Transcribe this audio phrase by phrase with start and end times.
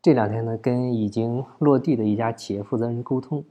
[0.00, 3.44] 这两天呢，跟已经落地的一家企业负责人沟通，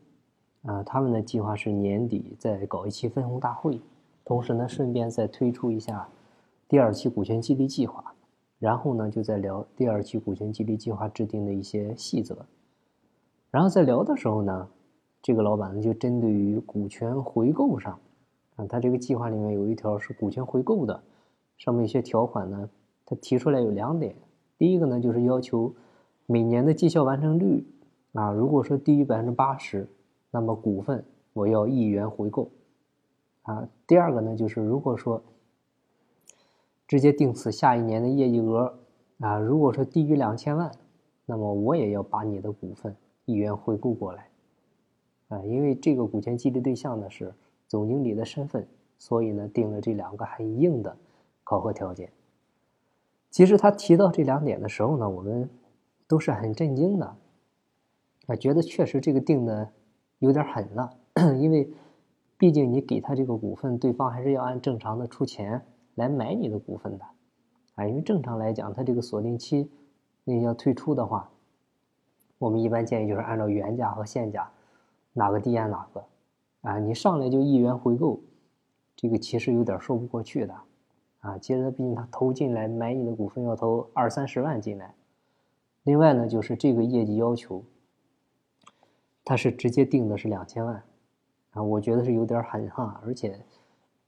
[0.62, 3.82] 啊，他们的计划是年底再搞一期分红大会，
[4.24, 6.08] 同时呢，顺便再推出一下
[6.70, 8.14] 第二期股权激励计划，
[8.60, 12.38] 然后呢，就在聊第二期股权激励计划制定的一些细则。
[13.52, 14.70] 然后在聊的时候呢，
[15.22, 18.00] 这个老板呢就针对于股权回购上，
[18.56, 21.04] 啊，他这个计划里面有一条是股权回购的，
[21.58, 22.70] 上面一些条款呢，
[23.06, 24.16] 他提出来有两点，
[24.58, 25.74] 第一个呢就是要求。
[26.30, 27.66] 每年的绩效完成率
[28.12, 29.88] 啊，如果说低于百分之八十，
[30.30, 32.50] 那么股份我要一元回购
[33.44, 33.70] 啊。
[33.88, 35.24] 第二个呢，就是如果说
[36.86, 38.78] 直接定死下一年的业绩额
[39.22, 40.70] 啊，如果说低于两千万，
[41.26, 44.28] 那么我也要把你的股份一元回购过来
[45.30, 45.40] 啊。
[45.46, 47.34] 因为这个股权激励对象呢是
[47.70, 48.68] 总经理的身份，
[48.98, 50.98] 所以呢定了这两个很硬的
[51.46, 52.12] 考核条件。
[53.30, 55.50] 其实他提到这两点的时候呢，我们。
[56.08, 57.18] 都是很震惊的，
[58.28, 59.70] 啊，觉得确实这个定的
[60.20, 60.98] 有点狠了，
[61.38, 61.70] 因为
[62.38, 65.66] 毕竟你给他这个股份，对方还是要按正常的出钱
[65.96, 67.06] 来买你的股份的，
[67.76, 69.70] 啊，因为正常来讲，他这个锁定期
[70.24, 71.30] 那要退出的话，
[72.38, 74.50] 我们一般建议就是按照原价和现价
[75.12, 76.06] 哪个低按哪个，
[76.62, 78.22] 啊，你上来就一元回购，
[78.96, 80.56] 这个其实有点说不过去的，
[81.20, 84.94] 啊，接着毕竟他投进来买你的股份要投二三十万进来。
[85.88, 87.64] 另外呢，就是这个业绩要求，
[89.24, 90.84] 他是直接定的是两千万，
[91.52, 93.40] 啊，我觉得是有点狠哈，而且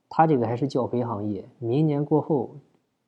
[0.09, 2.57] 他这个还是教培行业，明年过后，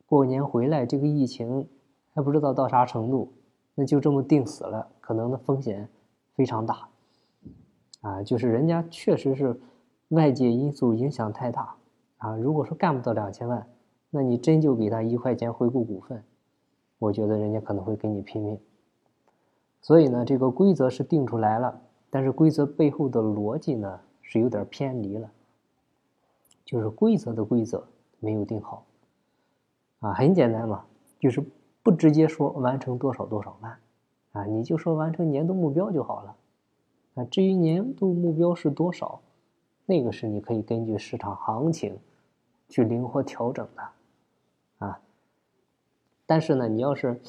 [0.05, 1.67] 过年回来这个疫情
[2.13, 3.33] 还不知道到啥程度，
[3.75, 5.89] 那就这么定死了，可能的风险
[6.33, 6.87] 非常大，
[7.99, 9.59] 啊，就是人家确实是
[10.07, 11.75] 外界因素影响太大，
[12.19, 13.67] 啊，如果说干不到两千万，
[14.11, 16.23] 那你真就给他一块钱回购股份。
[17.01, 18.59] 我觉得人家可能会跟你拼命，
[19.81, 25.31] 所以呢，这个规则是定出来了，但是规则背后的逻辑呢是有点偏离了，
[26.63, 27.83] 就是规则的规则
[28.19, 28.85] 没有定好，
[30.01, 30.85] 啊，很简单嘛，
[31.19, 31.43] 就是
[31.81, 33.75] 不直接说完成多少多少万，
[34.33, 36.35] 啊，你就说完成年度目标就好了，
[37.15, 39.19] 啊，至于年度目标是多少，
[39.87, 41.97] 那个是你可以根据市场行情
[42.69, 43.81] 去灵活调整的。
[46.31, 47.19] 但是呢，你要是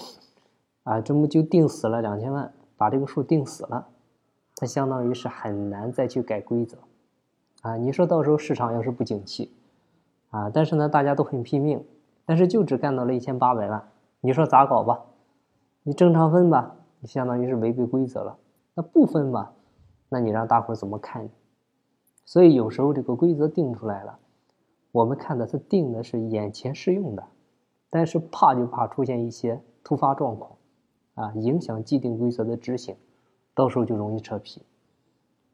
[0.84, 3.88] 啊，这么就定死了两千万，把这个数定死了，
[4.54, 6.78] 它相当于是很难再去改规则
[7.62, 7.76] 啊。
[7.76, 9.50] 你说到时候市场要是不景气
[10.30, 11.84] 啊，但是呢，大家都很拼命，
[12.24, 13.88] 但是就只干到了一千八百万，
[14.20, 15.02] 你说咋搞吧？
[15.82, 18.38] 你正常分吧，你相当于是违背规则了。
[18.74, 19.52] 那不分吧，
[20.10, 21.28] 那你让大伙怎么看？
[22.24, 24.20] 所以有时候这个规则定出来了，
[24.92, 27.24] 我们看的它定的是眼前适用的。
[27.94, 30.56] 但是怕就怕出现一些突发状况，
[31.12, 32.97] 啊，影响既定规则的执行，
[33.53, 34.62] 到时候就容易扯皮。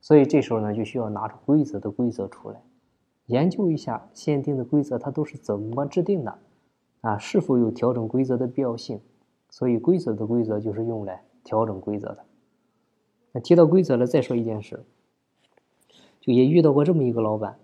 [0.01, 2.63] 所以这时候呢，就需要拿出规则的规则出来，
[3.27, 6.39] 研究一下限定的规则它都是怎么制定的，
[7.01, 9.01] 啊，是否有调整规则的必要性。
[9.51, 12.25] 所以规则的规则就是用来调整规则的。
[13.33, 14.85] 那提到规则了，再说一件事，
[16.21, 17.59] 就也遇到过这么一个老板，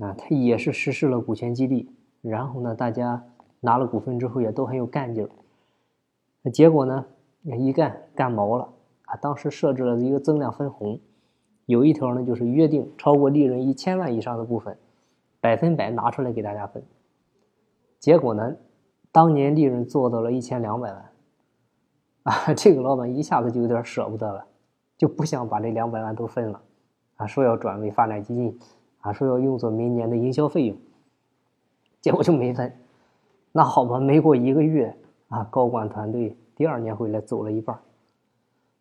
[0.00, 1.88] 啊，他也是实施了股权激励，
[2.20, 3.24] 然后呢，大家。
[3.60, 5.30] 拿了股份之后也都很有干劲儿，
[6.42, 7.06] 那结果呢？
[7.56, 8.68] 一干干毛了
[9.06, 9.16] 啊！
[9.16, 11.00] 当时设置了一个增量分红，
[11.64, 14.76] 有一条呢就是约定超过利润一千万以上的部分，
[15.40, 16.82] 百分百拿出来给大家分。
[17.98, 18.56] 结果呢，
[19.12, 21.10] 当年利润做到了一千两百万，
[22.24, 24.44] 啊，这个老板一下子就有点舍不得了，
[24.98, 26.60] 就不想把这两百万都分了，
[27.16, 28.58] 啊，说要转为发展基金，
[29.00, 30.76] 啊，说要用作明年的营销费用，
[32.02, 32.70] 结果就没分。
[33.52, 34.94] 那好吧，没过一个月
[35.28, 37.78] 啊，高管团队第二年回来走了一半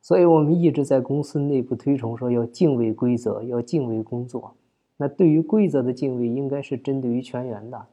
[0.02, 4.54] 所以我们一直在公司内部推崇说要敬畏规则，要敬畏工作。
[4.96, 7.86] 那对于规则的敬畏，应该是针对于全员的，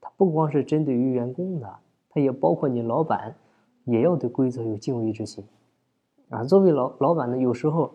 [0.00, 1.76] 它不光是针对于员工的，
[2.10, 3.34] 它也包括你老板，
[3.84, 5.44] 也要对规则有敬畏之心
[6.30, 6.42] 啊。
[6.44, 7.94] 作为老老板呢，有时候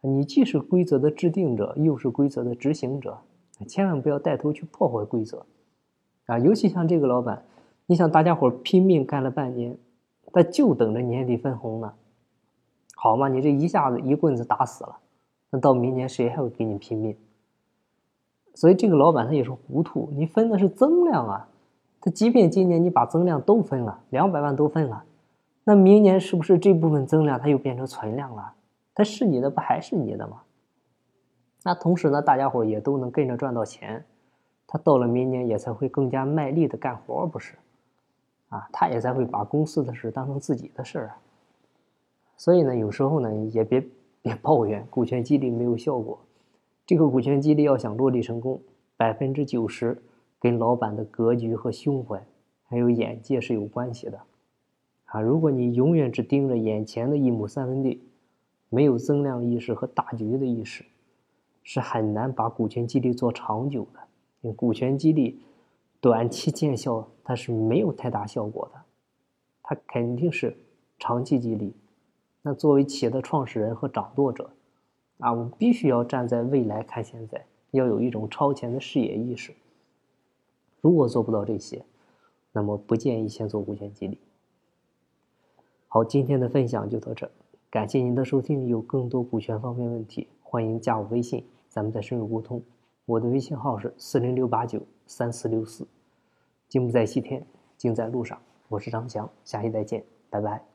[0.00, 3.18] 你既是规则的制定者，又是规则的执行者，
[3.66, 5.44] 千万不要带头去破坏规则。
[6.26, 7.44] 啊，尤其像这个老板，
[7.86, 9.76] 你想大家伙拼命干了半年，
[10.32, 11.92] 他就等着年底分红呢，
[12.94, 13.28] 好嘛？
[13.28, 14.98] 你这一下子一棍子打死了，
[15.50, 17.16] 那到明年谁还会给你拼命？
[18.54, 21.48] 所以这个老板他也是糊涂，你分的是增量啊，
[22.00, 25.04] 他即便今年你把增量都分了，两百万都分了，
[25.64, 28.54] 那明年是不是这部分增量它又变成存量了？
[28.94, 30.42] 它是你的不还是你的吗？
[31.64, 34.04] 那同时呢，大家伙也都能跟着赚到钱。
[34.74, 37.54] 他到了明年也才会更加卖力的干活，不是？
[38.48, 41.14] 啊，他也才会把公司的事当成自己的事儿。
[42.36, 43.86] 所以呢，有时候呢，也别
[44.20, 46.18] 别抱怨股权激励没有效果。
[46.84, 48.60] 这个股权激励要想落地成功，
[48.96, 49.96] 百分之九十
[50.40, 52.20] 跟老板的格局和胸怀，
[52.64, 54.20] 还有眼界是有关系的。
[55.04, 58.02] 啊，如果你永远只盯着眼前的一亩三分地，
[58.70, 60.84] 没有增量意识和大局的意识，
[61.62, 64.00] 是很难把股权激励做长久的。
[64.52, 65.40] 股权激励
[66.00, 68.82] 短期见效，它是没有太大效果的，
[69.62, 70.56] 它肯定是
[70.98, 71.74] 长期激励。
[72.42, 74.50] 那作为企业的创始人和掌舵者，
[75.18, 79.54] 啊，我们必须要站在未来看现在，要有一种超前的视野意识。
[80.80, 81.82] 如果做不到这些，
[82.52, 84.18] 那么不建议先做股权激励。
[85.88, 87.30] 好，今天的分享就到这，
[87.70, 88.66] 感谢您的收听。
[88.66, 92.62] 有更多股权方面问题，欢迎加我微信，咱们再深入沟通。
[93.06, 95.86] 我的微信号是四零六八九三四六四。
[96.68, 97.46] 金不在西天，
[97.76, 98.40] 金在路上。
[98.68, 100.73] 我是张强，下期再见，拜拜。